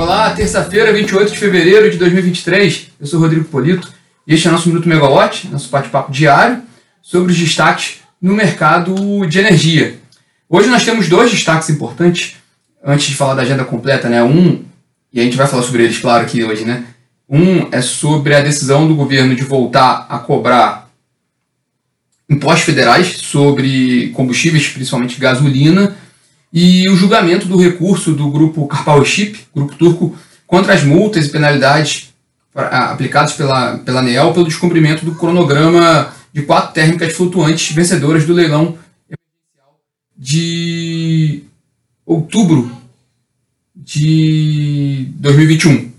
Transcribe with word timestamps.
Olá, 0.00 0.30
terça-feira, 0.30 0.94
28 0.94 1.30
de 1.30 1.36
fevereiro 1.36 1.90
de 1.90 1.98
2023. 1.98 2.86
Eu 2.98 3.06
sou 3.06 3.20
Rodrigo 3.20 3.44
Polito 3.44 3.92
e 4.26 4.32
este 4.32 4.48
é 4.48 4.50
nosso 4.50 4.66
Minuto 4.66 4.88
Megawatt, 4.88 5.46
nosso 5.48 5.68
bate-papo 5.68 6.10
diário 6.10 6.62
sobre 7.02 7.30
os 7.30 7.38
destaques 7.38 7.98
no 8.20 8.32
mercado 8.32 9.26
de 9.26 9.38
energia. 9.38 9.98
Hoje 10.48 10.70
nós 10.70 10.86
temos 10.86 11.06
dois 11.06 11.30
destaques 11.30 11.68
importantes, 11.68 12.36
antes 12.82 13.08
de 13.08 13.14
falar 13.14 13.34
da 13.34 13.42
agenda 13.42 13.62
completa, 13.62 14.08
né? 14.08 14.22
Um, 14.22 14.64
e 15.12 15.20
a 15.20 15.22
gente 15.22 15.36
vai 15.36 15.46
falar 15.46 15.64
sobre 15.64 15.82
eles, 15.82 15.98
claro, 15.98 16.24
aqui 16.24 16.42
hoje, 16.42 16.64
né? 16.64 16.82
Um 17.28 17.68
é 17.70 17.82
sobre 17.82 18.34
a 18.34 18.40
decisão 18.40 18.88
do 18.88 18.94
governo 18.94 19.36
de 19.36 19.42
voltar 19.42 20.06
a 20.08 20.18
cobrar 20.18 20.88
impostos 22.26 22.62
federais 22.62 23.18
sobre 23.18 24.08
combustíveis, 24.14 24.66
principalmente 24.66 25.20
gasolina, 25.20 25.94
e 26.52 26.88
o 26.88 26.96
julgamento 26.96 27.46
do 27.46 27.56
recurso 27.56 28.12
do 28.12 28.30
grupo 28.30 28.66
Karpal 28.66 29.04
Chip, 29.04 29.46
grupo 29.54 29.74
turco, 29.76 30.16
contra 30.46 30.74
as 30.74 30.82
multas 30.82 31.26
e 31.26 31.30
penalidades 31.30 32.12
aplicadas 32.54 33.34
pela, 33.34 33.78
pela 33.78 34.00
ANEEL 34.00 34.32
pelo 34.32 34.46
descumprimento 34.46 35.04
do 35.04 35.14
cronograma 35.14 36.12
de 36.32 36.42
quatro 36.42 36.72
térmicas 36.72 37.12
flutuantes 37.12 37.74
vencedoras 37.74 38.26
do 38.26 38.34
leilão 38.34 38.76
de 40.16 41.44
outubro 42.04 42.70
de 43.74 45.06
2021. 45.14 45.90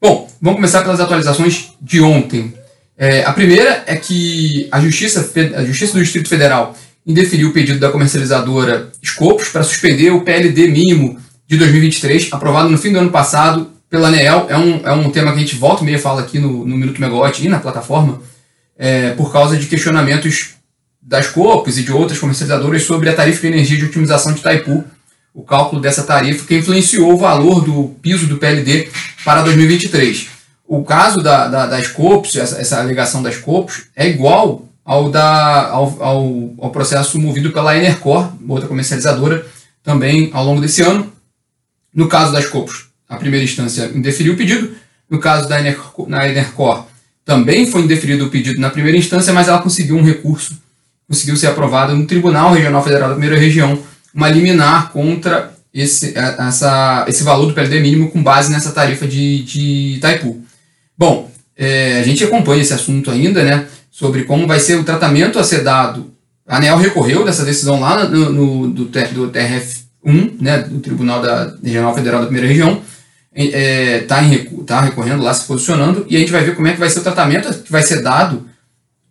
Bom, 0.00 0.30
vamos 0.40 0.56
começar 0.56 0.82
pelas 0.82 1.00
atualizações 1.00 1.72
de 1.80 2.00
ontem. 2.00 2.54
É, 2.96 3.24
a 3.24 3.32
primeira 3.32 3.82
é 3.86 3.96
que 3.96 4.68
a 4.70 4.80
Justiça, 4.80 5.32
a 5.56 5.64
Justiça 5.64 5.94
do 5.94 6.02
Distrito 6.02 6.28
Federal 6.28 6.76
indeferiu 7.08 7.48
o 7.48 7.52
pedido 7.52 7.78
da 7.78 7.90
comercializadora 7.90 8.92
Scopus 9.02 9.48
para 9.48 9.64
suspender 9.64 10.10
o 10.10 10.20
PLD 10.20 10.68
mínimo 10.68 11.18
de 11.46 11.56
2023, 11.56 12.28
aprovado 12.32 12.68
no 12.68 12.76
fim 12.76 12.92
do 12.92 12.98
ano 12.98 13.10
passado 13.10 13.70
pela 13.88 14.08
ANEEL. 14.08 14.46
É 14.50 14.58
um, 14.58 14.80
é 14.84 14.92
um 14.92 15.10
tema 15.10 15.32
que 15.32 15.38
a 15.38 15.40
gente 15.40 15.56
volta 15.56 15.82
e 15.82 15.86
meia 15.86 15.98
fala 15.98 16.20
aqui 16.20 16.38
no, 16.38 16.66
no 16.66 16.76
Minuto 16.76 17.00
Megawatt 17.00 17.42
e 17.42 17.48
na 17.48 17.58
plataforma, 17.58 18.20
é, 18.76 19.12
por 19.12 19.32
causa 19.32 19.56
de 19.56 19.66
questionamentos 19.66 20.50
das 21.00 21.26
Scopus 21.26 21.78
e 21.78 21.82
de 21.82 21.90
outras 21.90 22.18
comercializadoras 22.18 22.82
sobre 22.82 23.08
a 23.08 23.14
tarifa 23.14 23.40
de 23.40 23.46
energia 23.46 23.78
de 23.78 23.86
otimização 23.86 24.34
de 24.34 24.40
Itaipu, 24.40 24.84
o 25.32 25.42
cálculo 25.42 25.80
dessa 25.80 26.02
tarifa 26.02 26.46
que 26.46 26.56
influenciou 26.56 27.14
o 27.14 27.16
valor 27.16 27.64
do 27.64 27.94
piso 28.02 28.26
do 28.26 28.36
PLD 28.36 28.90
para 29.24 29.42
2023. 29.42 30.28
O 30.66 30.84
caso 30.84 31.22
da, 31.22 31.48
da, 31.48 31.66
das 31.66 31.86
Scopus, 31.86 32.36
essa, 32.36 32.60
essa 32.60 32.78
alegação 32.78 33.22
das 33.22 33.36
Scopus, 33.36 33.84
é 33.96 34.06
igual 34.06 34.67
ao, 34.88 35.10
da, 35.10 35.68
ao, 35.68 36.02
ao, 36.02 36.54
ao 36.62 36.70
processo 36.70 37.18
movido 37.18 37.52
pela 37.52 37.76
Enercor, 37.76 38.32
outra 38.48 38.66
comercializadora, 38.66 39.46
também 39.84 40.30
ao 40.32 40.42
longo 40.42 40.62
desse 40.62 40.80
ano. 40.80 41.12
No 41.92 42.08
caso 42.08 42.32
das 42.32 42.46
Copos, 42.46 42.86
a 43.06 43.16
primeira 43.16 43.44
instância 43.44 43.92
indeferiu 43.94 44.32
o 44.32 44.36
pedido. 44.36 44.70
No 45.10 45.18
caso 45.18 45.46
da 45.46 45.60
Enercor, 45.60 46.08
na 46.08 46.26
Enercor, 46.26 46.86
também 47.22 47.66
foi 47.66 47.82
indeferido 47.82 48.24
o 48.24 48.30
pedido 48.30 48.58
na 48.62 48.70
primeira 48.70 48.96
instância, 48.96 49.30
mas 49.30 49.46
ela 49.46 49.58
conseguiu 49.58 49.94
um 49.94 50.02
recurso, 50.02 50.56
conseguiu 51.06 51.36
ser 51.36 51.48
aprovada 51.48 51.92
no 51.92 52.06
Tribunal 52.06 52.54
Regional 52.54 52.82
Federal 52.82 53.10
da 53.10 53.14
Primeira 53.14 53.38
Região, 53.38 53.78
uma 54.14 54.30
liminar 54.30 54.90
contra 54.90 55.52
esse, 55.72 56.14
essa, 56.16 57.04
esse 57.06 57.22
valor 57.22 57.44
do 57.44 57.52
PLD 57.52 57.78
mínimo 57.80 58.10
com 58.10 58.22
base 58.22 58.50
nessa 58.50 58.72
tarifa 58.72 59.06
de, 59.06 59.42
de 59.42 59.96
Itaipu. 59.96 60.42
Bom, 60.96 61.30
é, 61.54 61.98
a 61.98 62.02
gente 62.02 62.24
acompanha 62.24 62.62
esse 62.62 62.72
assunto 62.72 63.10
ainda, 63.10 63.44
né? 63.44 63.66
Sobre 63.98 64.22
como 64.22 64.46
vai 64.46 64.60
ser 64.60 64.76
o 64.76 64.84
tratamento 64.84 65.40
a 65.40 65.44
ser 65.44 65.64
dado. 65.64 66.12
A 66.46 66.58
ANEL 66.58 66.76
recorreu 66.76 67.24
dessa 67.24 67.44
decisão 67.44 67.80
lá 67.80 68.04
no, 68.04 68.30
no 68.30 68.68
do, 68.68 68.84
do 68.84 69.32
TRF1, 69.32 70.40
né, 70.40 70.58
do 70.58 70.78
Tribunal 70.78 71.20
da 71.20 71.52
Regional 71.64 71.92
Federal 71.96 72.20
da 72.20 72.26
Primeira 72.26 72.46
Região, 72.46 72.80
está 73.34 73.58
é, 73.58 73.98
tá 74.02 74.20
tá 74.64 74.80
recorrendo 74.82 75.24
lá, 75.24 75.34
se 75.34 75.44
posicionando, 75.48 76.06
e 76.08 76.14
a 76.14 76.20
gente 76.20 76.30
vai 76.30 76.44
ver 76.44 76.54
como 76.54 76.68
é 76.68 76.72
que 76.74 76.78
vai 76.78 76.88
ser 76.88 77.00
o 77.00 77.02
tratamento 77.02 77.52
que 77.60 77.72
vai 77.72 77.82
ser 77.82 78.00
dado 78.00 78.46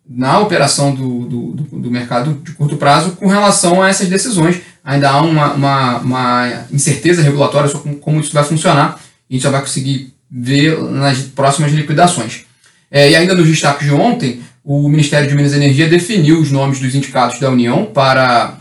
na 0.10 0.40
operação 0.40 0.96
do, 0.96 1.26
do, 1.26 1.52
do, 1.80 1.92
mercado 1.92 2.40
de 2.42 2.54
curto 2.54 2.78
prazo 2.78 3.12
com 3.12 3.28
relação 3.28 3.82
a 3.82 3.90
essas 3.90 4.08
decisões. 4.08 4.62
Ainda 4.86 5.10
há 5.10 5.22
uma, 5.22 5.52
uma, 5.52 5.98
uma 5.98 6.66
incerteza 6.72 7.22
regulatória 7.22 7.70
sobre 7.70 7.96
como 7.96 8.22
isso 8.22 8.32
vai 8.32 8.46
funcionar, 8.46 9.02
e 9.30 9.34
a 9.34 9.36
gente 9.36 9.44
só 9.44 9.52
vai 9.52 9.60
conseguir 9.60 10.14
ver 10.32 10.80
nas 10.82 11.24
próximas 11.24 11.74
liquidações. 11.74 12.46
É, 12.90 13.12
e 13.12 13.16
ainda 13.18 13.36
nos 13.36 13.48
destaques 13.48 13.86
de 13.86 13.94
ontem, 13.94 14.42
o 14.70 14.90
Ministério 14.90 15.30
de 15.30 15.34
Minas 15.34 15.54
e 15.54 15.56
Energia 15.56 15.88
definiu 15.88 16.42
os 16.42 16.52
nomes 16.52 16.82
dos 16.82 16.94
indicados 16.94 17.40
da 17.40 17.50
União 17.50 17.86
para 17.86 18.58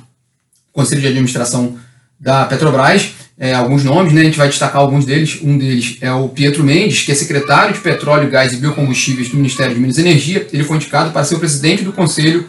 o 0.69 0.73
Conselho 0.73 1.01
de 1.01 1.09
Administração 1.09 1.77
da 2.19 2.45
Petrobras. 2.45 3.11
É, 3.37 3.53
alguns 3.53 3.83
nomes, 3.83 4.13
né? 4.13 4.21
a 4.21 4.25
gente 4.25 4.39
vai 4.39 4.49
destacar 4.49 4.81
alguns 4.81 5.05
deles. 5.05 5.41
Um 5.43 5.59
deles 5.59 5.99
é 6.01 6.13
o 6.13 6.29
Pietro 6.29 6.63
Mendes, 6.63 7.03
que 7.03 7.11
é 7.11 7.15
secretário 7.17 7.75
de 7.75 7.81
Petróleo, 7.81 8.31
Gás 8.31 8.53
e 8.53 8.59
Biocombustíveis 8.59 9.31
do 9.31 9.37
Ministério 9.37 9.75
de 9.75 9.81
Minas 9.81 9.99
e 9.99 10.03
Energia. 10.03 10.47
Ele 10.53 10.63
foi 10.63 10.77
indicado 10.77 11.11
para 11.11 11.25
ser 11.25 11.35
o 11.35 11.41
presidente 11.41 11.83
do 11.83 11.93
Conselho 11.93 12.49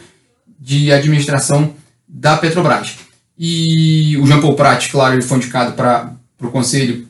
de 0.59 0.91
Administração 0.91 1.74
da 2.07 2.38
Petrobras. 2.38 2.94
E 3.39 4.18
o 4.18 4.28
Jean 4.28 4.39
Paul 4.39 4.53
Prat, 4.53 4.88
claro, 4.91 5.16
ele 5.16 5.24
foi 5.24 5.38
indicado 5.38 5.74
para 5.74 6.12
o 6.39 6.50
Conselho, 6.50 7.07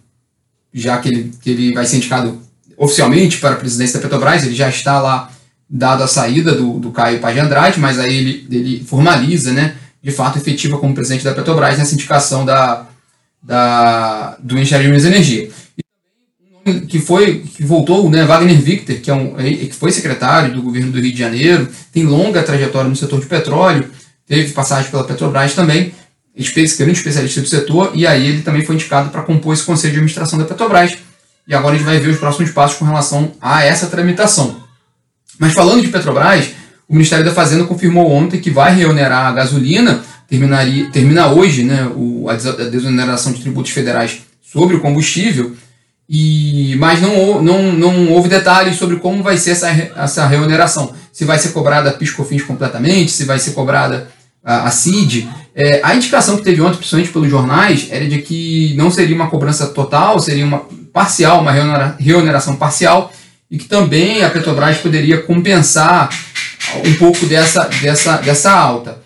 já 0.73 0.97
que 0.99 1.09
ele, 1.09 1.33
que 1.41 1.49
ele 1.49 1.73
vai 1.73 1.85
ser 1.85 1.97
indicado 1.97 2.41
oficialmente 2.77 3.37
para 3.37 3.55
a 3.55 3.57
presidência 3.57 3.99
da 3.99 4.03
Petrobras, 4.03 4.45
ele 4.45 4.55
já 4.55 4.69
está 4.69 5.01
lá 5.01 5.33
dado 5.69 6.03
a 6.03 6.07
saída 6.07 6.53
do, 6.53 6.79
do 6.79 6.91
Caio 6.91 7.19
Paz 7.19 7.33
de 7.33 7.41
Andrade, 7.41 7.79
mas 7.79 7.99
aí 7.99 8.15
ele, 8.15 8.47
ele 8.49 8.85
formaliza, 8.85 9.51
né, 9.51 9.75
de 10.01 10.11
fato 10.11 10.37
efetiva 10.37 10.77
como 10.77 10.93
presidente 10.93 11.23
da 11.23 11.33
Petrobras 11.33 11.77
nessa 11.77 11.93
indicação 11.93 12.45
da, 12.45 12.85
da, 13.43 14.37
do 14.39 14.55
Ministério 14.55 14.85
de 14.85 14.89
Minas 14.89 15.03
e 15.03 15.07
Energia. 15.07 15.49
E 16.65 16.81
que 16.81 16.99
foi 16.99 17.39
que 17.39 17.63
voltou, 17.63 18.09
né, 18.09 18.25
Wagner 18.25 18.59
Victor, 18.59 18.97
que 18.97 19.09
é 19.09 19.13
um 19.13 19.35
que 19.35 19.73
foi 19.73 19.91
secretário 19.91 20.53
do 20.53 20.61
governo 20.61 20.91
do 20.91 20.99
Rio 20.99 21.11
de 21.11 21.19
Janeiro, 21.19 21.67
tem 21.91 22.03
longa 22.03 22.43
trajetória 22.43 22.89
no 22.89 22.95
setor 22.95 23.19
de 23.19 23.25
petróleo, 23.25 23.89
teve 24.25 24.51
passagem 24.53 24.89
pela 24.91 25.03
Petrobras 25.03 25.53
também, 25.53 25.93
grande 26.77 26.99
especialista 26.99 27.41
do 27.41 27.47
setor, 27.47 27.91
e 27.93 28.05
aí 28.05 28.27
ele 28.27 28.41
também 28.41 28.63
foi 28.63 28.75
indicado 28.75 29.09
para 29.09 29.23
compor 29.23 29.53
esse 29.53 29.63
conselho 29.63 29.93
de 29.93 29.97
administração 29.97 30.37
da 30.37 30.45
Petrobras. 30.45 30.97
E 31.47 31.55
agora 31.55 31.75
a 31.75 31.77
gente 31.77 31.87
vai 31.87 31.97
ver 31.99 32.09
os 32.09 32.17
próximos 32.17 32.51
passos 32.51 32.77
com 32.77 32.85
relação 32.85 33.31
a 33.41 33.63
essa 33.63 33.87
tramitação. 33.87 34.66
Mas 35.39 35.53
falando 35.53 35.81
de 35.81 35.89
Petrobras, 35.89 36.49
o 36.87 36.93
Ministério 36.93 37.25
da 37.25 37.33
Fazenda 37.33 37.65
confirmou 37.65 38.11
ontem 38.11 38.39
que 38.39 38.49
vai 38.49 38.73
reonerar 38.73 39.27
a 39.27 39.31
gasolina, 39.31 40.01
terminaria, 40.27 40.89
termina 40.91 41.27
hoje 41.27 41.63
né, 41.63 41.89
o, 41.95 42.29
a 42.29 42.35
desoneração 42.35 43.31
de 43.31 43.41
tributos 43.41 43.71
federais 43.71 44.19
sobre 44.41 44.75
o 44.75 44.79
combustível, 44.79 45.55
e, 46.09 46.75
mas 46.79 47.01
não, 47.01 47.41
não, 47.41 47.73
não 47.73 48.11
houve 48.13 48.29
detalhes 48.29 48.77
sobre 48.77 48.95
como 48.95 49.21
vai 49.21 49.37
ser 49.37 49.51
essa, 49.51 49.69
essa 49.69 50.25
reoneração. 50.25 50.93
Se 51.11 51.25
vai 51.25 51.37
ser 51.37 51.49
cobrada 51.49 51.89
a 51.89 51.93
PiscoFins 51.93 52.43
completamente, 52.43 53.11
se 53.11 53.25
vai 53.25 53.39
ser 53.39 53.51
cobrada 53.51 54.07
a, 54.43 54.67
a 54.67 54.71
CID. 54.71 55.27
É, 55.53 55.81
a 55.83 55.93
indicação 55.95 56.37
que 56.37 56.43
teve 56.43 56.61
ontem, 56.61 56.77
principalmente 56.77 57.11
pelos 57.11 57.29
jornais, 57.29 57.87
era 57.91 58.07
de 58.07 58.21
que 58.21 58.73
não 58.77 58.89
seria 58.89 59.15
uma 59.15 59.29
cobrança 59.29 59.67
total, 59.67 60.19
seria 60.19 60.45
uma 60.45 60.61
parcial, 60.93 61.41
uma 61.41 61.51
reoneração 61.99 62.55
parcial, 62.55 63.11
e 63.49 63.57
que 63.57 63.65
também 63.65 64.23
a 64.23 64.29
Petrobras 64.29 64.77
poderia 64.77 65.21
compensar 65.21 66.09
um 66.85 66.93
pouco 66.95 67.25
dessa, 67.25 67.63
dessa, 67.81 68.17
dessa 68.17 68.51
alta. 68.51 68.99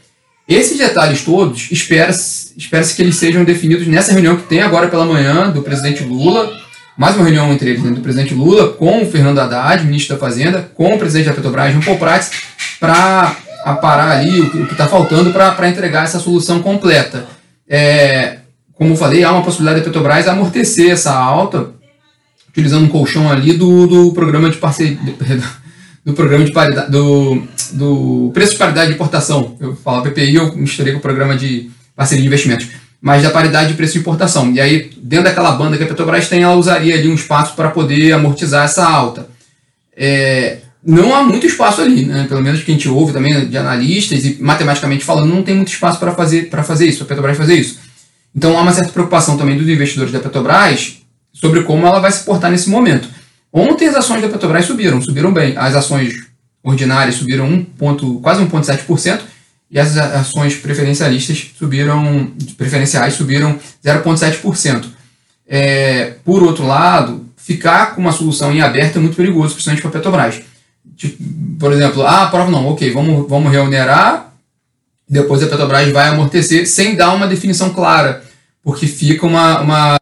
Esses 0.48 0.78
detalhes 0.78 1.24
todos, 1.24 1.72
espera-se 1.72 2.54
espera 2.58 2.84
que 2.86 3.02
eles 3.02 3.16
sejam 3.16 3.44
definidos 3.44 3.88
nessa 3.88 4.12
reunião 4.12 4.36
que 4.36 4.44
tem 4.44 4.62
agora 4.62 4.88
pela 4.88 5.06
manhã 5.06 5.50
do 5.50 5.62
presidente 5.62 6.04
Lula, 6.04 6.52
mais 6.98 7.16
uma 7.16 7.24
reunião 7.24 7.52
entre 7.52 7.70
eles, 7.70 7.84
né, 7.84 7.92
do 7.92 8.02
presidente 8.02 8.34
Lula 8.34 8.74
com 8.74 9.02
o 9.02 9.10
Fernando 9.10 9.40
Haddad, 9.40 9.86
ministro 9.86 10.16
da 10.16 10.20
Fazenda, 10.20 10.70
com 10.76 10.94
o 10.94 10.98
presidente 10.98 11.28
da 11.28 11.34
Petrobras, 11.34 11.72
João 11.72 11.84
Paulo 11.84 12.00
Prats, 12.00 12.32
para 12.80 13.36
aparar 13.64 14.12
ali 14.12 14.42
o 14.42 14.50
que 14.50 14.74
está 14.74 14.88
faltando 14.88 15.32
para 15.32 15.70
entregar 15.70 16.04
essa 16.04 16.20
solução 16.20 16.62
completa. 16.62 17.26
É, 17.70 18.38
como 18.74 18.94
eu 18.94 18.98
falei, 18.98 19.24
há 19.24 19.32
uma 19.32 19.44
possibilidade 19.44 19.80
da 19.80 19.86
Petrobras 19.86 20.28
amortecer 20.28 20.92
essa 20.92 21.14
alta 21.14 21.81
utilizando 22.52 22.86
um 22.86 22.90
colchão 22.90 23.32
ali 23.32 23.54
do, 23.54 23.88
do 23.88 24.12
programa 24.12 24.50
de 24.50 24.58
parceria. 24.58 24.98
Do 26.04 26.14
programa 26.14 26.44
de 26.44 26.52
paridade. 26.52 26.92
Do, 26.92 27.44
do 27.74 28.32
preço 28.34 28.54
de 28.54 28.58
paridade 28.58 28.88
de 28.88 28.96
importação. 28.96 29.56
Eu 29.60 29.76
falo 29.76 30.02
PPI, 30.02 30.36
eu 30.36 30.56
misturei 30.56 30.94
com 30.94 31.00
o 31.00 31.02
programa 31.02 31.36
de 31.36 31.70
parceria 31.96 32.22
de 32.22 32.28
investimentos. 32.28 32.68
Mas 33.00 33.24
da 33.24 33.30
paridade 33.30 33.70
de 33.70 33.76
preço 33.76 33.94
de 33.94 34.00
importação. 34.00 34.52
E 34.52 34.60
aí, 34.60 34.92
dentro 34.98 35.26
daquela 35.26 35.52
banda 35.52 35.78
que 35.78 35.84
a 35.84 35.88
Petrobras 35.88 36.28
tem, 36.28 36.44
ela 36.44 36.56
usaria 36.56 36.96
ali 36.96 37.08
um 37.08 37.14
espaço 37.14 37.56
para 37.56 37.70
poder 37.70 38.14
amortizar 38.14 38.66
essa 38.66 38.84
alta. 38.84 39.28
É, 39.96 40.58
não 40.84 41.16
há 41.16 41.22
muito 41.24 41.46
espaço 41.46 41.82
ali, 41.82 42.06
né? 42.06 42.26
pelo 42.28 42.42
menos 42.42 42.64
que 42.64 42.72
a 42.72 42.74
gente 42.74 42.90
ouve 42.90 43.14
também 43.14 43.48
de 43.48 43.58
analistas 43.58 44.26
e 44.26 44.38
matematicamente 44.42 45.06
falando, 45.06 45.30
não 45.30 45.44
tem 45.44 45.56
muito 45.56 45.72
espaço 45.72 46.00
para 46.00 46.12
fazer, 46.14 46.50
fazer 46.64 46.88
isso, 46.88 47.04
a 47.04 47.06
Petrobras 47.06 47.38
fazer 47.38 47.56
isso. 47.56 47.80
Então 48.36 48.58
há 48.58 48.62
uma 48.62 48.74
certa 48.74 48.92
preocupação 48.92 49.38
também 49.38 49.58
dos 49.58 49.70
investidores 49.70 50.12
da 50.12 50.20
Petrobras 50.20 51.01
sobre 51.34 51.64
como 51.64 51.86
ela 51.86 52.00
vai 52.00 52.12
se 52.12 52.24
portar 52.24 52.52
nesse 52.52 52.70
momento. 52.70 53.08
Ontem 53.52 53.88
as 53.88 53.96
ações 53.96 54.22
da 54.22 54.30
Petrobras 54.30 54.66
subiram, 54.66 55.02
subiram 55.02 55.34
bem. 55.34 55.58
As 55.58 55.76
ações 55.76 56.28
ordinárias 56.64 57.16
subiram 57.16 57.46
1 57.48 57.64
ponto, 57.64 58.20
quase 58.20 58.44
1,7% 58.44 59.22
e 59.70 59.80
as 59.80 59.98
ações 59.98 60.56
preferencialistas 60.56 61.52
subiram, 61.58 62.32
preferenciais 62.58 63.14
subiram 63.14 63.58
0,7%. 63.84 64.86
É, 65.48 66.16
por 66.26 66.44
outro 66.44 66.68
lado, 66.68 67.26
ficar 67.38 67.96
com 67.96 68.02
uma 68.02 68.12
solução 68.12 68.52
em 68.52 68.62
aberto 68.62 68.98
é 68.98 69.00
muito 69.00 69.16
perigoso, 69.16 69.54
principalmente 69.54 69.82
para 69.82 69.90
a 69.90 69.94
Petrobras. 69.94 70.42
Por 71.58 71.72
exemplo, 71.72 72.06
ah, 72.06 72.28
prova 72.28 72.52
não, 72.52 72.68
ok, 72.68 72.92
vamos, 72.92 73.28
vamos 73.30 73.52
reonerar, 73.52 74.34
depois 75.08 75.42
a 75.42 75.48
Petrobras 75.48 75.90
vai 75.90 76.10
amortecer 76.10 76.68
sem 76.68 76.96
dar 76.96 77.14
uma 77.14 77.28
definição 77.28 77.72
clara, 77.72 78.24
porque 78.62 78.88
fica 78.88 79.26
uma, 79.26 79.62
uma, 79.62 80.01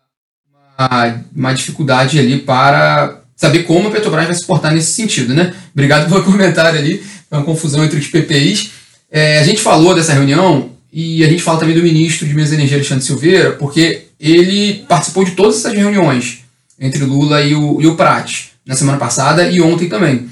uma, 1.36 1.54
dificuldade 1.54 2.20
ali 2.20 2.40
para 2.40 3.22
saber 3.36 3.64
como 3.64 3.88
a 3.88 3.92
Petrobras 3.92 4.26
vai 4.26 4.36
se 4.36 4.46
portar 4.46 4.74
nesse 4.74 4.94
sentido, 4.94 5.34
né? 5.34 5.54
Obrigado 5.74 6.10
pelo 6.10 6.24
comentário 6.26 6.80
ali, 6.80 7.04
foi 7.30 7.38
uma 7.38 7.46
confusão 7.46 7.84
entre 7.84 8.00
os 8.00 8.08
PPIs. 8.08 8.72
É, 9.12 9.40
a 9.40 9.44
gente 9.44 9.62
falou 9.62 9.94
dessa 9.94 10.14
reunião 10.14 10.72
e 10.92 11.24
a 11.24 11.28
gente 11.28 11.44
fala 11.44 11.60
também 11.60 11.76
do 11.76 11.84
ministro 11.84 12.28
de 12.28 12.34
Minas 12.34 12.52
e 12.52 12.56
Energia, 12.56 12.78
Alexandre 12.78 13.04
Silveira, 13.04 13.52
porque 13.54 14.06
ele 14.20 14.86
participou 14.88 15.24
de 15.24 15.32
todas 15.32 15.58
essas 15.58 15.74
reuniões 15.74 16.40
entre 16.80 17.04
Lula 17.04 17.42
e 17.42 17.54
o, 17.54 17.82
e 17.82 17.88
o 17.88 17.96
Prat, 17.96 18.50
na 18.66 18.76
semana 18.76 18.98
passada 18.98 19.50
e 19.50 19.62
ontem 19.62 19.90
também. 19.90 20.30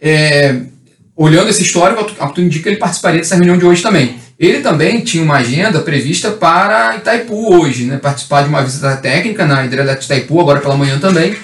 É, 0.00 0.60
olhando 1.16 1.48
esse 1.48 1.62
histórico, 1.62 2.04
tudo 2.04 2.42
indica 2.42 2.64
que 2.64 2.68
ele 2.68 2.76
participaria 2.76 3.20
dessa 3.20 3.36
reunião 3.36 3.56
de 3.56 3.64
hoje 3.64 3.82
também. 3.82 4.16
Ele 4.38 4.60
também 4.60 5.00
tinha 5.00 5.22
uma 5.22 5.36
agenda 5.36 5.80
prevista 5.80 6.30
para 6.30 6.96
Itaipu 6.96 7.54
hoje, 7.54 7.84
né, 7.84 7.98
participar 7.98 8.42
de 8.42 8.48
uma 8.48 8.62
visita 8.62 8.96
técnica 8.96 9.46
na 9.46 9.64
Hidrelétrica 9.64 10.14
Itaipu, 10.14 10.40
agora 10.40 10.60
pela 10.60 10.76
manhã 10.76 10.98
também, 10.98 11.36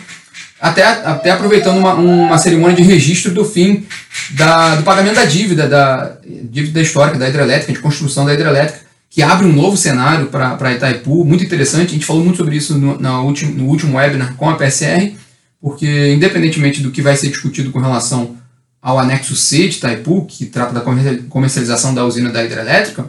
até, 0.61 0.85
até 0.85 1.31
aproveitando 1.31 1.79
uma, 1.79 1.95
uma 1.95 2.39
cerimônia 2.39 2.77
de 2.77 2.83
registro 2.83 3.33
do 3.33 3.45
fim 3.45 3.87
da, 4.31 4.77
do 4.77 4.83
pagamento 4.83 5.15
da 5.15 5.25
dívida, 5.25 5.67
da 5.67 6.17
dívida 6.27 6.83
histórica 6.83 7.19
da 7.19 7.29
hidrelétrica, 7.29 7.73
de 7.73 7.79
construção 7.79 8.27
da 8.27 8.35
hidrelétrica, 8.35 8.81
que 9.09 9.23
abre 9.23 9.47
um 9.47 9.53
novo 9.53 9.77
cenário 9.77 10.27
para 10.27 10.73
Itaipu, 10.73 11.25
muito 11.25 11.43
interessante. 11.43 11.91
A 11.91 11.93
gente 11.93 12.05
falou 12.05 12.23
muito 12.23 12.37
sobre 12.37 12.57
isso 12.57 12.79
no, 12.79 13.01
na 13.01 13.23
último, 13.23 13.55
no 13.57 13.65
último 13.65 13.97
webinar 13.97 14.35
com 14.37 14.49
a 14.49 14.57
PSR, 14.57 15.15
porque 15.61 16.13
independentemente 16.13 16.83
do 16.83 16.91
que 16.91 17.03
vai 17.03 17.17
ser 17.17 17.29
discutido 17.29 17.71
com 17.71 17.81
relação 17.81 18.37
ao 18.83 18.99
anexo 18.99 19.37
C 19.37 19.69
de 19.69 19.77
Itaipu, 19.77 20.25
que 20.27 20.47
trata 20.47 20.73
da 20.73 20.81
comercialização 21.29 21.95
da 21.95 22.05
usina 22.05 22.31
da 22.31 22.45
hidrelétrica, 22.45 23.07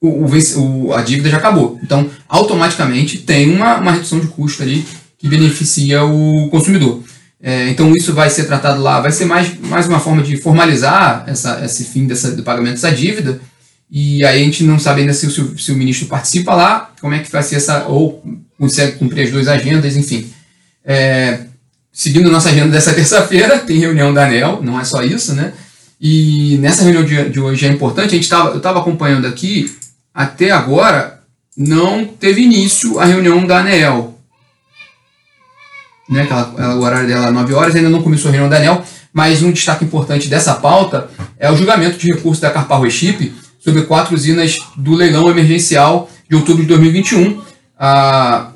o, 0.00 0.26
o, 0.26 0.92
a 0.92 1.02
dívida 1.02 1.30
já 1.30 1.38
acabou. 1.38 1.78
Então, 1.82 2.10
automaticamente 2.28 3.18
tem 3.18 3.50
uma, 3.50 3.76
uma 3.76 3.92
redução 3.92 4.20
de 4.20 4.26
custo 4.26 4.62
ali 4.62 4.84
que 5.16 5.28
beneficia 5.28 6.04
o 6.04 6.48
consumidor. 6.50 7.02
É, 7.46 7.68
então 7.68 7.92
isso 7.94 8.12
vai 8.14 8.30
ser 8.30 8.44
tratado 8.44 8.82
lá, 8.82 9.00
vai 9.00 9.12
ser 9.12 9.26
mais, 9.26 9.58
mais 9.58 9.86
uma 9.86 10.00
forma 10.00 10.22
de 10.22 10.36
formalizar 10.36 11.24
essa, 11.26 11.62
esse 11.62 11.84
fim 11.84 12.06
dessa, 12.06 12.32
do 12.32 12.42
pagamento 12.42 12.74
dessa 12.74 12.90
dívida. 12.90 13.38
E 13.90 14.24
aí 14.24 14.40
a 14.40 14.44
gente 14.44 14.64
não 14.64 14.78
sabe 14.78 15.02
ainda 15.02 15.12
se, 15.12 15.30
se, 15.30 15.58
se 15.58 15.72
o 15.72 15.76
ministro 15.76 16.06
participa 16.06 16.54
lá, 16.54 16.90
como 17.00 17.14
é 17.14 17.18
que 17.18 17.30
vai 17.30 17.42
ser 17.42 17.56
essa, 17.56 17.84
ou 17.86 18.22
consegue 18.58 18.98
cumprir 18.98 19.24
as 19.24 19.30
duas 19.30 19.46
agendas, 19.46 19.94
enfim. 19.96 20.26
É, 20.84 21.40
seguindo 21.94 22.30
nossa 22.30 22.50
agenda 22.50 22.68
dessa 22.68 22.92
terça-feira, 22.92 23.58
tem 23.58 23.78
reunião 23.78 24.12
da 24.12 24.26
ANEL, 24.26 24.60
não 24.62 24.78
é 24.78 24.84
só 24.84 25.02
isso, 25.02 25.32
né? 25.32 25.54
E 25.98 26.58
nessa 26.58 26.82
reunião 26.82 27.04
de, 27.04 27.30
de 27.30 27.40
hoje 27.40 27.64
é 27.64 27.70
importante, 27.70 28.14
a 28.14 28.18
gente 28.18 28.28
tava, 28.28 28.50
eu 28.50 28.58
estava 28.58 28.80
acompanhando 28.80 29.26
aqui, 29.26 29.74
até 30.12 30.50
agora 30.50 31.20
não 31.56 32.04
teve 32.04 32.42
início 32.42 32.98
a 32.98 33.06
reunião 33.06 33.46
da 33.46 33.60
ANEL 33.60 34.14
né, 36.08 36.26
ela, 36.28 36.54
ela, 36.58 36.74
o 36.76 36.82
horário 36.82 37.06
dela 37.06 37.28
é 37.28 37.30
9 37.30 37.54
horas, 37.54 37.74
ainda 37.74 37.88
não 37.88 38.02
começou 38.02 38.28
a 38.28 38.32
reunião 38.32 38.48
da 38.48 38.56
ANEL, 38.56 38.84
mas 39.12 39.42
um 39.42 39.52
destaque 39.52 39.84
importante 39.84 40.28
dessa 40.28 40.54
pauta 40.54 41.08
é 41.38 41.50
o 41.50 41.56
julgamento 41.56 41.98
de 41.98 42.12
recurso 42.12 42.40
da 42.42 42.50
Carpal 42.50 42.88
Chip 42.90 43.32
sobre 43.58 43.82
quatro 43.82 44.14
usinas 44.14 44.58
do 44.76 44.94
leilão 44.94 45.30
emergencial 45.30 46.10
de 46.28 46.36
outubro 46.36 46.62
de 46.62 46.68
2021. 46.68 47.40
A, 47.78 48.50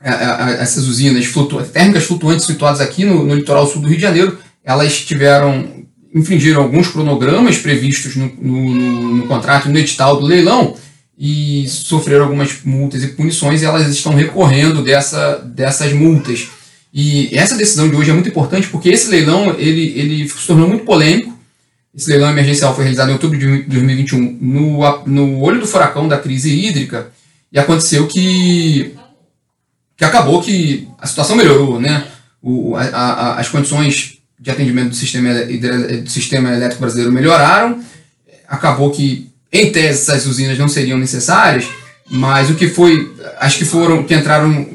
a, 0.00 0.44
a, 0.44 0.50
essas 0.52 0.86
usinas 0.86 1.24
flutu 1.26 1.62
térmicas 1.64 2.04
flutuantes 2.04 2.46
situadas 2.46 2.80
aqui 2.80 3.04
no, 3.04 3.24
no, 3.24 3.34
litoral 3.34 3.66
sul 3.66 3.80
do 3.80 3.88
Rio 3.88 3.96
de 3.96 4.02
Janeiro, 4.02 4.38
elas 4.64 5.00
tiveram, 5.00 5.84
infringiram 6.14 6.62
alguns 6.62 6.88
cronogramas 6.88 7.58
previstos 7.58 8.16
no, 8.16 8.32
no, 8.40 9.14
no 9.16 9.26
contrato, 9.26 9.68
no 9.68 9.78
edital 9.78 10.20
do 10.20 10.26
leilão, 10.26 10.76
e 11.18 11.66
sofreram 11.68 12.24
algumas 12.24 12.62
multas 12.64 13.02
e 13.02 13.08
punições 13.08 13.62
e 13.62 13.64
elas 13.64 13.88
estão 13.88 14.14
recorrendo 14.14 14.82
dessa, 14.82 15.36
dessas 15.38 15.92
multas. 15.92 16.48
E 16.92 17.30
essa 17.32 17.56
decisão 17.56 17.88
de 17.88 17.96
hoje 17.96 18.10
é 18.10 18.12
muito 18.12 18.28
importante 18.28 18.68
porque 18.68 18.90
esse 18.90 19.08
leilão 19.08 19.54
ele, 19.58 19.92
ele 19.96 20.28
se 20.28 20.46
tornou 20.46 20.68
muito 20.68 20.84
polêmico. 20.84 21.34
Esse 21.94 22.10
leilão 22.10 22.30
emergencial 22.30 22.74
foi 22.74 22.84
realizado 22.84 23.08
em 23.08 23.12
outubro 23.12 23.38
de 23.38 23.62
2021 23.62 24.38
no, 24.40 25.04
no 25.06 25.40
olho 25.40 25.60
do 25.60 25.66
furacão 25.66 26.06
da 26.06 26.18
crise 26.18 26.50
hídrica 26.50 27.10
e 27.50 27.58
aconteceu 27.58 28.06
que, 28.06 28.94
que 29.96 30.04
acabou 30.04 30.42
que 30.42 30.88
a 31.00 31.06
situação 31.06 31.36
melhorou, 31.36 31.80
né? 31.80 32.04
O, 32.42 32.76
a, 32.76 32.82
a, 32.82 33.40
as 33.40 33.48
condições 33.48 34.18
de 34.38 34.50
atendimento 34.50 34.90
do 34.90 34.94
sistema, 34.94 35.32
do 35.34 36.10
sistema 36.10 36.52
elétrico 36.52 36.80
brasileiro 36.80 37.10
melhoraram, 37.10 37.80
acabou 38.46 38.90
que 38.90 39.30
em 39.52 39.72
tese 39.72 40.10
essas 40.10 40.26
usinas 40.26 40.58
não 40.58 40.68
seriam 40.68 40.98
necessárias, 40.98 41.66
mas 42.10 42.50
o 42.50 42.54
que 42.54 42.68
foi, 42.68 43.14
acho 43.40 43.58
que 43.58 43.64
foram, 43.64 44.02
que 44.02 44.14
entraram 44.14 44.66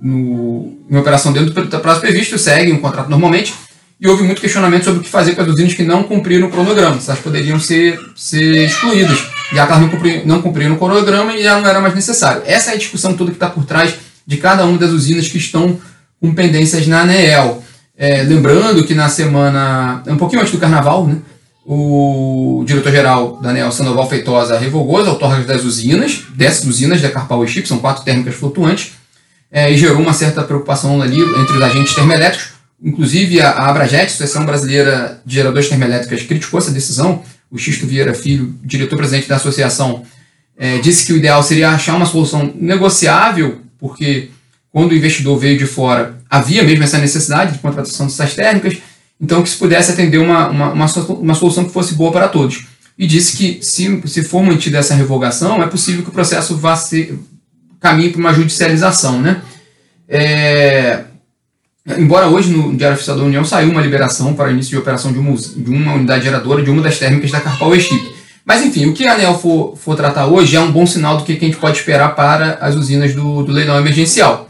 no, 0.00 0.78
em 0.88 0.96
operação 0.96 1.32
dentro 1.32 1.52
do 1.52 1.80
prazo 1.80 2.00
previsto, 2.00 2.38
seguem 2.38 2.74
o 2.74 2.80
contrato 2.80 3.08
normalmente, 3.08 3.54
e 4.00 4.06
houve 4.06 4.22
muito 4.22 4.40
questionamento 4.40 4.84
sobre 4.84 5.00
o 5.00 5.02
que 5.02 5.08
fazer 5.08 5.34
com 5.34 5.42
as 5.42 5.48
usinas 5.48 5.74
que 5.74 5.82
não 5.82 6.04
cumpriram 6.04 6.46
o 6.46 6.50
cronograma, 6.50 7.00
se 7.00 7.10
elas 7.10 7.20
poderiam 7.20 7.58
ser, 7.58 7.98
ser 8.14 8.66
excluídas, 8.66 9.18
que 9.50 9.58
elas 9.58 9.80
não 9.80 9.88
cumpriram, 9.88 10.26
não 10.26 10.42
cumpriram 10.42 10.74
o 10.74 10.78
cronograma 10.78 11.34
e 11.34 11.42
já 11.42 11.58
não 11.58 11.68
era 11.68 11.80
mais 11.80 11.94
necessário. 11.94 12.42
Essa 12.46 12.70
é 12.70 12.74
a 12.74 12.78
discussão 12.78 13.14
toda 13.14 13.30
que 13.30 13.36
está 13.36 13.48
por 13.50 13.64
trás 13.64 13.94
de 14.28 14.36
cada 14.36 14.66
uma 14.66 14.76
das 14.76 14.90
usinas 14.90 15.26
que 15.26 15.38
estão 15.38 15.80
com 16.20 16.34
pendências 16.34 16.86
na 16.86 17.00
ANEEL. 17.00 17.64
É, 17.96 18.22
lembrando 18.22 18.84
que 18.84 18.94
na 18.94 19.08
semana, 19.08 20.02
um 20.06 20.18
pouquinho 20.18 20.42
antes 20.42 20.52
do 20.52 20.60
carnaval, 20.60 21.06
né, 21.06 21.16
o 21.64 22.62
diretor-geral 22.66 23.40
Daniel 23.42 23.72
Sandoval 23.72 24.06
Feitosa 24.06 24.58
revogou 24.58 24.98
as 24.98 25.08
outorgas 25.08 25.46
das 25.46 25.64
usinas, 25.64 26.24
dessas 26.34 26.66
usinas 26.66 27.00
da 27.00 27.10
Carpal 27.10 27.42
e 27.42 27.48
Chip, 27.48 27.66
são 27.66 27.78
quatro 27.78 28.04
térmicas 28.04 28.34
flutuantes, 28.34 28.92
é, 29.50 29.72
e 29.72 29.78
gerou 29.78 29.98
uma 29.98 30.12
certa 30.12 30.42
preocupação 30.42 31.00
ali 31.00 31.20
entre 31.20 31.56
os 31.56 31.62
agentes 31.62 31.94
termoelétricos. 31.94 32.50
Inclusive, 32.82 33.40
a, 33.40 33.50
a 33.50 33.70
Abrajet, 33.70 34.04
Associação 34.08 34.44
Brasileira 34.44 35.22
de 35.24 35.34
Geradores 35.36 35.70
Termoelétricas, 35.70 36.22
criticou 36.22 36.58
essa 36.58 36.70
decisão. 36.70 37.22
O 37.50 37.56
Xisto 37.56 37.86
Vieira 37.86 38.12
Filho, 38.12 38.54
diretor-presidente 38.62 39.26
da 39.26 39.36
associação, 39.36 40.02
é, 40.56 40.78
disse 40.78 41.06
que 41.06 41.14
o 41.14 41.16
ideal 41.16 41.42
seria 41.42 41.70
achar 41.70 41.96
uma 41.96 42.04
solução 42.04 42.52
negociável, 42.54 43.62
porque 43.78 44.30
quando 44.70 44.92
o 44.92 44.94
investidor 44.94 45.38
veio 45.38 45.58
de 45.58 45.66
fora, 45.66 46.18
havia 46.28 46.62
mesmo 46.62 46.84
essa 46.84 46.98
necessidade 46.98 47.52
de 47.52 47.58
contratação 47.58 48.06
dessas 48.06 48.34
térmicas, 48.34 48.78
então, 49.20 49.42
que 49.42 49.48
se 49.48 49.56
pudesse 49.56 49.90
atender 49.90 50.18
uma, 50.18 50.48
uma, 50.48 50.72
uma, 50.72 51.34
solução 51.34 51.64
que 51.64 51.72
fosse 51.72 51.94
boa 51.94 52.12
para 52.12 52.28
todos. 52.28 52.66
E 52.96 53.06
disse 53.06 53.36
que, 53.36 53.58
se, 53.62 54.00
se 54.06 54.22
for 54.22 54.42
mantida 54.42 54.78
essa 54.78 54.94
revogação, 54.94 55.62
é 55.62 55.66
possível 55.66 56.02
que 56.02 56.08
o 56.08 56.12
processo 56.12 56.56
vá 56.56 56.76
ser 56.76 57.18
caminhe 57.80 58.10
para 58.10 58.20
uma 58.20 58.32
judicialização. 58.32 59.20
Né? 59.20 59.42
É, 60.08 61.04
embora 61.96 62.28
hoje 62.28 62.50
no 62.50 62.76
Diário 62.76 62.96
Oficial 62.96 63.16
da 63.16 63.24
União 63.24 63.44
saiu 63.44 63.70
uma 63.70 63.80
liberação 63.80 64.34
para 64.34 64.52
início 64.52 64.70
de 64.70 64.78
operação 64.78 65.12
de 65.12 65.18
uma, 65.18 65.34
de 65.36 65.70
uma 65.70 65.94
unidade 65.94 66.24
geradora 66.24 66.62
de 66.62 66.70
uma 66.70 66.82
das 66.82 66.98
térmicas 66.98 67.30
da 67.30 67.40
Carpal 67.40 67.74
Chip. 67.78 68.17
Mas 68.48 68.64
enfim, 68.64 68.86
o 68.86 68.94
que 68.94 69.06
a 69.06 69.12
ANEL 69.12 69.38
for, 69.38 69.76
for 69.76 69.94
tratar 69.94 70.26
hoje 70.26 70.56
é 70.56 70.60
um 70.60 70.72
bom 70.72 70.86
sinal 70.86 71.18
do 71.18 71.24
que 71.24 71.32
a 71.32 71.38
gente 71.38 71.58
pode 71.58 71.76
esperar 71.76 72.14
para 72.14 72.54
as 72.54 72.74
usinas 72.74 73.14
do, 73.14 73.42
do 73.42 73.52
leilão 73.52 73.78
emergencial 73.78 74.48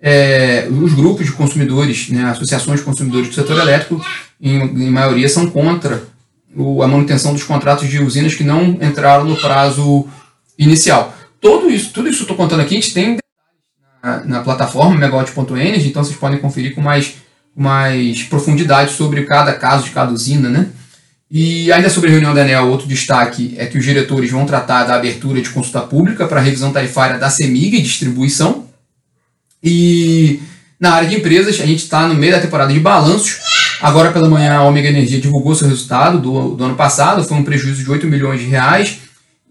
é, 0.00 0.66
os 0.70 0.94
grupos 0.94 1.26
de 1.26 1.32
consumidores, 1.32 2.08
né, 2.08 2.24
associações 2.24 2.80
de 2.80 2.86
consumidores 2.86 3.28
do 3.28 3.34
setor 3.34 3.58
elétrico, 3.58 4.04
em, 4.40 4.58
em 4.58 4.90
maioria, 4.90 5.28
são 5.28 5.50
contra 5.50 6.02
o, 6.56 6.82
a 6.82 6.88
manutenção 6.88 7.34
dos 7.34 7.42
contratos 7.42 7.88
de 7.88 8.02
usinas 8.02 8.34
que 8.34 8.42
não 8.42 8.78
entraram 8.80 9.24
no 9.24 9.36
prazo 9.36 10.06
inicial. 10.58 11.14
Tudo 11.40 11.70
isso, 11.70 11.92
tudo 11.92 12.08
isso 12.08 12.18
que 12.18 12.24
estou 12.24 12.36
contando 12.36 12.60
aqui, 12.60 12.76
a 12.76 12.80
gente 12.80 12.94
tem 12.94 13.18
na, 14.02 14.24
na 14.24 14.40
plataforma 14.40 14.96
megawatt.energy, 14.96 15.88
então 15.88 16.02
vocês 16.02 16.16
podem 16.16 16.38
conferir 16.38 16.74
com 16.74 16.80
mais, 16.80 17.16
mais 17.54 18.22
profundidade 18.22 18.92
sobre 18.92 19.24
cada 19.24 19.52
caso 19.52 19.84
de 19.84 19.90
cada 19.90 20.12
usina, 20.12 20.48
né? 20.48 20.70
E 21.30 21.70
ainda 21.72 21.88
sobre 21.88 22.10
a 22.10 22.12
reunião 22.12 22.34
da 22.34 22.42
ANEL, 22.42 22.68
outro 22.68 22.88
destaque 22.88 23.54
é 23.56 23.66
que 23.66 23.78
os 23.78 23.84
diretores 23.84 24.30
vão 24.30 24.44
tratar 24.44 24.84
da 24.84 24.96
abertura 24.96 25.40
de 25.40 25.50
consulta 25.50 25.80
pública 25.80 26.26
para 26.26 26.40
a 26.40 26.42
revisão 26.42 26.72
tarifária 26.72 27.18
da 27.18 27.30
CEMIG 27.30 27.76
e 27.76 27.82
distribuição, 27.82 28.68
e 29.62 30.40
na 30.78 30.92
área 30.92 31.08
de 31.08 31.16
empresas, 31.16 31.60
a 31.60 31.66
gente 31.66 31.82
está 31.82 32.08
no 32.08 32.14
meio 32.14 32.32
da 32.32 32.40
temporada 32.40 32.72
de 32.72 32.80
balanços. 32.80 33.38
Agora 33.82 34.12
pela 34.12 34.28
manhã 34.28 34.56
a 34.56 34.64
Omega 34.64 34.88
Energia 34.88 35.20
divulgou 35.20 35.54
seu 35.54 35.68
resultado 35.68 36.18
do, 36.18 36.54
do 36.54 36.64
ano 36.64 36.74
passado, 36.74 37.24
foi 37.24 37.36
um 37.36 37.44
prejuízo 37.44 37.82
de 37.82 37.90
8 37.90 38.06
milhões 38.06 38.40
de 38.40 38.46
reais, 38.46 38.98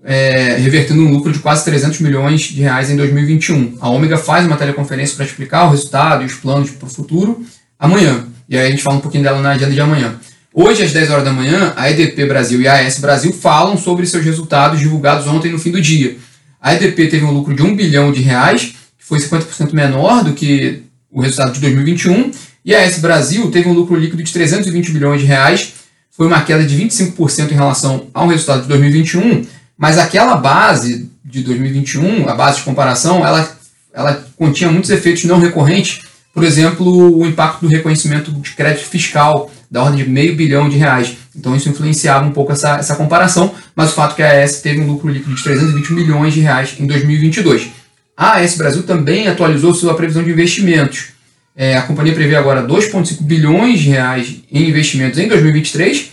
é, 0.04 0.56
revertendo 0.58 1.02
um 1.02 1.12
lucro 1.12 1.32
de 1.32 1.40
quase 1.40 1.66
300 1.66 2.00
milhões 2.00 2.42
de 2.42 2.62
reais 2.62 2.90
em 2.90 2.96
2021. 2.96 3.78
A 3.80 3.90
Omega 3.90 4.18
faz 4.18 4.46
uma 4.46 4.56
teleconferência 4.56 5.16
para 5.16 5.26
explicar 5.26 5.66
o 5.66 5.72
resultado 5.72 6.24
e 6.24 6.26
os 6.26 6.34
planos 6.34 6.70
para 6.72 6.88
o 6.88 6.92
futuro 6.92 7.44
amanhã. 7.78 8.26
E 8.48 8.58
aí 8.58 8.68
a 8.68 8.70
gente 8.72 8.84
fala 8.84 8.98
um 8.98 9.02
pouquinho 9.02 9.24
dela 9.24 9.42
na 9.42 9.52
agenda 9.52 9.72
de 9.72 9.82
amanhã. 9.82 10.16
Hoje, 10.54 10.84
às 10.84 10.92
10 10.92 11.12
horas 11.12 11.24
da 11.24 11.32
manhã, 11.32 11.74
a 11.76 11.90
EDP 11.92 12.26
Brasil 12.26 12.62
e 12.62 12.68
a 12.68 12.86
AS 12.86 13.00
Brasil 13.00 13.32
falam 13.32 13.78
sobre 13.78 14.06
seus 14.06 14.26
resultados 14.26 14.80
divulgados 14.80 15.28
ontem 15.28 15.52
no 15.52 15.60
fim 15.60 15.72
do 15.72 15.80
dia. 15.80 16.18
A 16.62 16.74
EDP 16.74 17.08
teve 17.08 17.24
um 17.24 17.32
lucro 17.32 17.54
de 17.56 17.62
1 17.62 17.76
bilhão 17.76 18.12
de 18.12 18.22
reais 18.22 18.74
foi 19.10 19.18
50% 19.18 19.74
menor 19.74 20.24
do 20.24 20.34
que 20.34 20.84
o 21.12 21.20
resultado 21.20 21.52
de 21.54 21.60
2021. 21.62 22.30
E 22.64 22.76
a 22.76 22.84
AS 22.84 23.00
Brasil 23.00 23.50
teve 23.50 23.68
um 23.68 23.74
lucro 23.74 23.96
líquido 23.96 24.22
de 24.22 24.32
320 24.32 24.92
bilhões 24.92 25.22
de 25.22 25.26
reais, 25.26 25.74
foi 26.12 26.28
uma 26.28 26.42
queda 26.42 26.64
de 26.64 26.78
25% 26.78 27.52
em 27.52 27.56
relação 27.56 28.08
ao 28.14 28.28
resultado 28.28 28.62
de 28.62 28.68
2021, 28.68 29.48
mas 29.76 29.98
aquela 29.98 30.36
base 30.36 31.10
de 31.26 31.42
2021, 31.42 32.30
a 32.30 32.36
base 32.36 32.58
de 32.58 32.64
comparação, 32.64 33.26
ela, 33.26 33.50
ela 33.92 34.24
continha 34.38 34.72
muitos 34.72 34.92
efeitos 34.92 35.24
não 35.24 35.40
recorrentes, 35.40 36.02
por 36.32 36.44
exemplo, 36.44 37.18
o 37.18 37.26
impacto 37.26 37.62
do 37.62 37.68
reconhecimento 37.68 38.32
de 38.32 38.52
crédito 38.52 38.86
fiscal, 38.86 39.50
da 39.70 39.84
ordem 39.84 40.04
de 40.04 40.10
meio 40.10 40.36
bilhão 40.36 40.68
de 40.68 40.78
reais. 40.78 41.16
Então 41.36 41.56
isso 41.56 41.70
influenciava 41.70 42.26
um 42.26 42.32
pouco 42.32 42.52
essa, 42.52 42.78
essa 42.78 42.96
comparação, 42.96 43.54
mas 43.76 43.92
o 43.92 43.94
fato 43.94 44.14
é 44.14 44.16
que 44.16 44.24
a 44.24 44.44
AS 44.44 44.62
teve 44.62 44.82
um 44.82 44.88
lucro 44.88 45.10
líquido 45.10 45.36
de 45.36 45.44
320 45.44 45.94
milhões 45.94 46.34
de 46.34 46.40
reais 46.40 46.76
em 46.80 46.86
2022. 46.86 47.70
A 48.18 48.38
AS 48.38 48.56
Brasil 48.56 48.84
também 48.84 49.28
atualizou 49.28 49.74
sua 49.74 49.94
previsão 49.94 50.24
de 50.24 50.32
investimentos. 50.32 51.10
É, 51.56 51.78
a 51.78 51.82
companhia 51.82 52.14
prevê 52.14 52.36
agora 52.36 52.66
2,5 52.66 53.22
bilhões 53.22 53.80
de 53.80 53.90
reais 53.90 54.36
em 54.52 54.70
investimentos 54.70 55.20
em 55.20 55.28
2023 55.28 56.12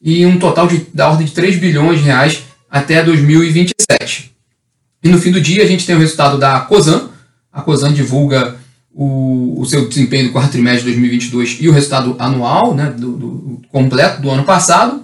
e 0.00 0.26
um 0.26 0.38
total 0.38 0.66
de, 0.66 0.86
da 0.92 1.08
ordem 1.08 1.26
de 1.26 1.32
3 1.32 1.56
bilhões 1.56 1.98
de 1.98 2.04
reais 2.04 2.42
até 2.70 3.02
2027. 3.02 4.32
E 5.02 5.08
no 5.08 5.18
fim 5.18 5.30
do 5.30 5.40
dia 5.40 5.62
a 5.62 5.66
gente 5.66 5.86
tem 5.86 5.94
o 5.94 5.98
resultado 5.98 6.38
da 6.38 6.60
COSAN. 6.60 7.10
A 7.52 7.60
COSAN 7.60 7.92
divulga 7.92 8.56
o, 8.94 9.60
o 9.60 9.64
seu 9.64 9.88
desempenho 9.88 10.26
do 10.26 10.32
quarto 10.32 10.52
trimestre 10.52 10.84
de 10.84 10.98
2022 10.98 11.58
e 11.60 11.68
o 11.68 11.72
resultado 11.72 12.14
anual, 12.18 12.74
né, 12.74 12.92
do, 12.96 13.12
do 13.12 13.62
completo 13.70 14.20
do 14.20 14.30
ano 14.30 14.44
passado, 14.44 15.02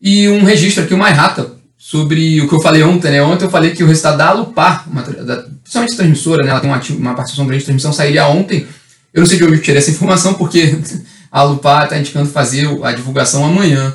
e 0.00 0.28
um 0.28 0.44
registro 0.44 0.84
aqui, 0.84 0.94
uma 0.94 1.08
errata, 1.08 1.52
sobre 1.76 2.40
o 2.42 2.48
que 2.48 2.54
eu 2.54 2.60
falei 2.60 2.82
ontem. 2.82 3.10
Né? 3.10 3.22
Ontem 3.22 3.46
eu 3.46 3.50
falei 3.50 3.70
que 3.70 3.82
o 3.82 3.86
resultado 3.86 4.18
da 4.18 4.28
Alupar, 4.28 4.84
uma, 4.86 5.02
da, 5.02 5.44
principalmente 5.62 5.96
transmissora, 5.96 6.44
né, 6.44 6.50
ela 6.50 6.60
tem 6.60 6.70
uma, 6.70 6.80
uma 6.90 7.14
participação 7.14 7.46
grande 7.46 7.60
de 7.60 7.64
transmissão, 7.64 7.92
sairia 7.92 8.26
ontem. 8.26 8.66
Eu 9.12 9.20
não 9.20 9.26
sei 9.26 9.38
de 9.38 9.44
onde 9.44 9.54
eu 9.54 9.62
tirei 9.62 9.78
essa 9.78 9.90
informação, 9.90 10.34
porque 10.34 10.78
a 11.32 11.40
Alupar 11.40 11.84
está 11.84 11.98
indicando 11.98 12.28
fazer 12.28 12.68
a 12.84 12.92
divulgação 12.92 13.44
amanhã, 13.44 13.94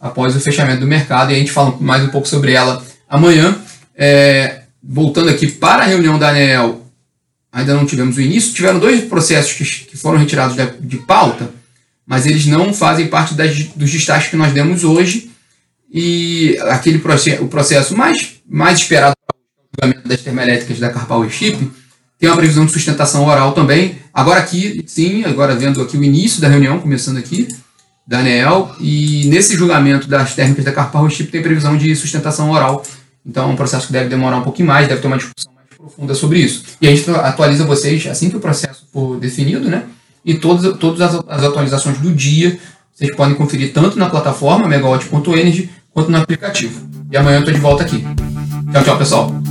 após 0.00 0.34
o 0.34 0.40
fechamento 0.40 0.80
do 0.80 0.86
mercado, 0.86 1.30
e 1.30 1.34
a 1.34 1.38
gente 1.38 1.52
fala 1.52 1.76
mais 1.80 2.02
um 2.02 2.08
pouco 2.08 2.26
sobre 2.26 2.52
ela 2.52 2.82
amanhã. 3.08 3.54
É, 3.94 4.62
voltando 4.82 5.28
aqui 5.28 5.46
para 5.46 5.82
a 5.82 5.86
reunião 5.86 6.18
da 6.18 6.28
ANEL, 6.28 6.85
ainda 7.56 7.74
não 7.74 7.86
tivemos 7.86 8.18
o 8.18 8.20
início. 8.20 8.52
Tiveram 8.52 8.78
dois 8.78 9.02
processos 9.04 9.54
que, 9.54 9.64
que 9.86 9.96
foram 9.96 10.18
retirados 10.18 10.54
de, 10.78 10.98
pauta, 10.98 11.48
mas 12.06 12.26
eles 12.26 12.44
não 12.46 12.72
fazem 12.74 13.06
parte 13.06 13.32
das, 13.32 13.56
dos 13.74 13.90
destaques 13.90 14.28
que 14.28 14.36
nós 14.36 14.52
demos 14.52 14.84
hoje. 14.84 15.30
E 15.90 16.58
aquele 16.68 16.98
processo, 16.98 17.42
o 17.42 17.48
processo 17.48 17.96
mais, 17.96 18.34
mais 18.46 18.78
esperado 18.80 19.14
para 19.26 19.38
o 19.38 19.86
julgamento 19.86 20.08
das 20.08 20.20
termoelétricas 20.20 20.78
da 20.78 20.90
Carpower 20.90 21.30
Chip 21.30 21.70
tem 22.18 22.28
uma 22.28 22.36
previsão 22.36 22.66
de 22.66 22.72
sustentação 22.72 23.26
oral 23.26 23.52
também. 23.52 23.98
Agora 24.12 24.40
aqui, 24.40 24.84
sim, 24.86 25.24
agora 25.24 25.54
vendo 25.54 25.80
aqui 25.80 25.96
o 25.96 26.04
início 26.04 26.40
da 26.40 26.48
reunião, 26.48 26.78
começando 26.78 27.16
aqui, 27.16 27.48
da 28.06 28.18
ANEEL, 28.18 28.74
e 28.80 29.26
nesse 29.26 29.56
julgamento 29.56 30.06
das 30.08 30.34
térmicas 30.34 30.64
da 30.64 30.72
Carpower 30.72 31.10
Chip 31.10 31.30
tem 31.30 31.42
previsão 31.42 31.76
de 31.76 31.94
sustentação 31.96 32.50
oral. 32.50 32.82
Então 33.24 33.48
é 33.48 33.52
um 33.52 33.56
processo 33.56 33.86
que 33.86 33.92
deve 33.94 34.10
demorar 34.10 34.36
um 34.36 34.42
pouquinho 34.42 34.68
mais, 34.68 34.88
deve 34.88 35.00
ter 35.00 35.06
uma 35.06 35.16
discussão 35.16 35.55
profunda 35.76 36.14
sobre 36.14 36.38
isso. 36.38 36.64
E 36.80 36.88
a 36.88 36.94
gente 36.94 37.08
atualiza 37.10 37.64
vocês 37.64 38.06
assim 38.06 38.30
que 38.30 38.36
o 38.36 38.40
processo 38.40 38.86
for 38.92 39.18
definido, 39.18 39.68
né? 39.68 39.84
E 40.24 40.34
todas, 40.34 40.76
todas 40.78 41.00
as, 41.00 41.22
as 41.28 41.44
atualizações 41.44 41.98
do 41.98 42.12
dia 42.12 42.58
vocês 42.96 43.14
podem 43.14 43.34
conferir 43.34 43.74
tanto 43.74 43.98
na 43.98 44.08
plataforma 44.08 44.66
megawatt.energy 44.66 45.70
quanto 45.92 46.10
no 46.10 46.16
aplicativo. 46.16 46.88
E 47.12 47.16
amanhã 47.16 47.36
eu 47.36 47.40
estou 47.40 47.54
de 47.54 47.60
volta 47.60 47.84
aqui. 47.84 48.02
Tchau, 48.72 48.84
tchau, 48.84 48.98
pessoal. 48.98 49.45